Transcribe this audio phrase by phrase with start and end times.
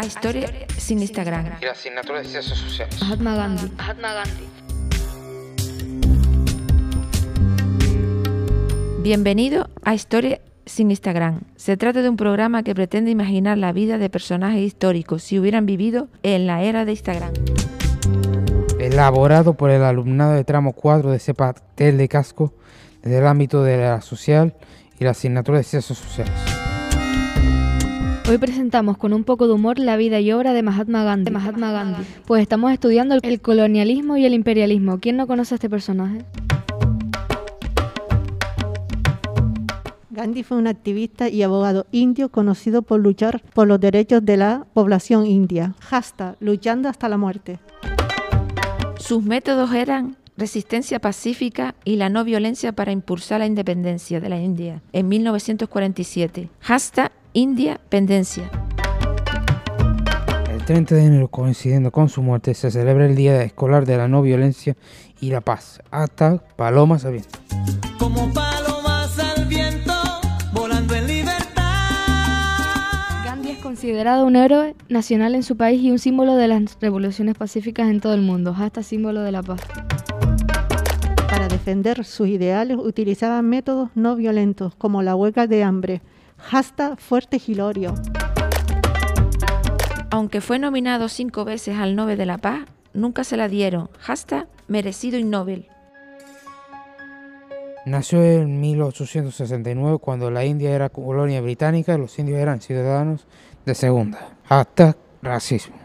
[0.00, 0.48] a Historia
[0.78, 1.44] sin Instagram.
[1.60, 2.98] y la asignatura de Ciencias Sociales.
[3.02, 3.70] Mahatma Gandhi.
[3.76, 4.48] Mahatma Gandhi.
[9.02, 11.42] Bienvenido a Historia sin Instagram.
[11.56, 15.66] Se trata de un programa que pretende imaginar la vida de personajes históricos si hubieran
[15.66, 17.34] vivido en la era de Instagram.
[18.78, 22.54] Elaborado por el alumnado de tramo 4 de CEPATEL de Casco
[23.02, 24.54] desde el ámbito de la social
[24.98, 26.59] y la asignatura de Ciencias Sociales.
[28.30, 31.24] Hoy presentamos con un poco de humor la vida y obra de Mahatma Gandhi.
[31.24, 32.04] De Mahatma Gandhi.
[32.26, 35.00] Pues estamos estudiando el colonialismo y el imperialismo.
[35.00, 36.24] ¿Quién no conoce a este personaje?
[40.10, 44.64] Gandhi fue un activista y abogado indio conocido por luchar por los derechos de la
[44.74, 45.74] población india.
[45.90, 47.58] Hasta luchando hasta la muerte.
[48.96, 54.40] Sus métodos eran resistencia pacífica y la no violencia para impulsar la independencia de la
[54.40, 56.48] India en 1947.
[56.60, 58.50] Hashtag India Pendencia.
[60.52, 64.08] El 30 de enero, coincidiendo con su muerte, se celebra el Día Escolar de la
[64.08, 64.76] No Violencia
[65.20, 65.80] y la Paz.
[65.92, 67.38] Hasta Palomas al Viento.
[67.98, 69.92] como palomas al viento,
[70.52, 71.62] volando en libertad.
[73.24, 77.36] Gandhi es considerado un héroe nacional en su país y un símbolo de las revoluciones
[77.36, 78.56] pacíficas en todo el mundo.
[78.58, 79.60] Hasta símbolo de la paz.
[81.28, 86.02] Para defender sus ideales utilizaban métodos no violentos como la huelga de hambre.
[86.50, 87.94] Hasta fuerte gilorio.
[90.10, 92.60] Aunque fue nominado cinco veces al Nobel de la Paz,
[92.92, 93.88] nunca se la dieron.
[94.00, 95.68] Hashtag merecido y Nobel.
[97.86, 103.26] Nació en 1869 cuando la India era colonia británica, los indios eran ciudadanos
[103.64, 104.36] de segunda.
[104.48, 105.79] Hasta racismo.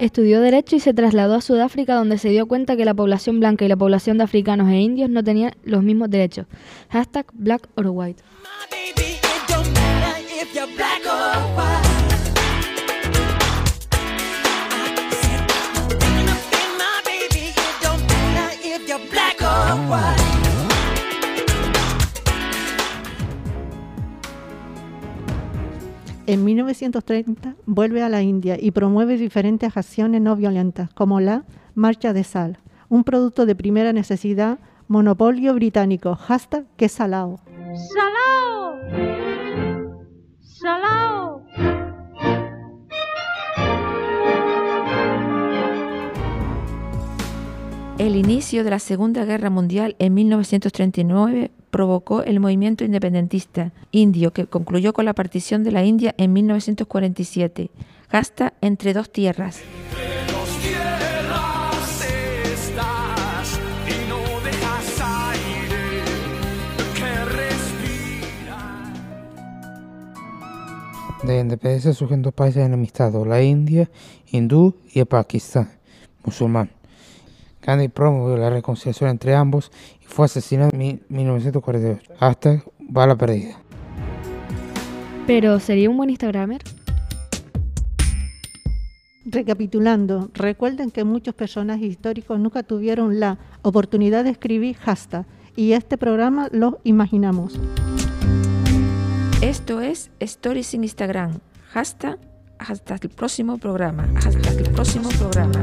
[0.00, 3.66] Estudió Derecho y se trasladó a Sudáfrica donde se dio cuenta que la población blanca
[3.66, 6.46] y la población de africanos e indios no tenían los mismos derechos.
[6.88, 8.22] Hashtag Black or White.
[26.30, 31.42] En 1930 vuelve a la India y promueve diferentes acciones no violentas, como la
[31.74, 37.40] Marcha de Sal, un producto de primera necesidad, monopolio británico, hasta que salao.
[37.92, 38.76] ¡Salao!
[40.38, 41.42] ¡Salao!
[47.98, 54.46] El inicio de la Segunda Guerra Mundial en 1939 provocó el movimiento independentista indio que
[54.46, 57.70] concluyó con la partición de la India en 1947.
[58.08, 59.62] Hashtag entre dos tierras.
[71.22, 73.90] De independencia surgen dos países enemistados, la India
[74.32, 75.70] hindú y el Pakistán
[76.24, 76.70] musulmán.
[77.62, 79.70] Gandhi promovió la reconciliación entre ambos
[80.02, 82.12] y fue asesinado en mi- 1948.
[82.18, 83.56] Hasta bala perdida.
[85.26, 86.62] Pero ¿sería un buen Instagramer?
[89.26, 95.98] Recapitulando, recuerden que muchos personajes históricos nunca tuvieron la oportunidad de escribir hasta y este
[95.98, 97.60] programa lo imaginamos.
[99.42, 101.38] Esto es Stories en Instagram.
[101.70, 102.18] Hashtag
[102.58, 104.08] hasta el próximo programa.
[104.16, 105.62] Hasta el próximo programa.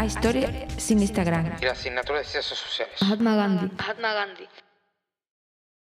[0.00, 1.58] A Historia sin Instagram.
[1.60, 2.94] Y la asignatura de Ciencias Sociales.
[3.02, 3.70] Mahatma Gandhi.
[3.76, 4.48] Mahatma Gandhi.